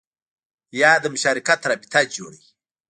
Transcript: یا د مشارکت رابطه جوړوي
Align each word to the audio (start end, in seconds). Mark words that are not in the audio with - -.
یا 0.81 0.91
د 1.03 1.05
مشارکت 1.13 1.59
رابطه 1.69 1.99
جوړوي 2.15 2.49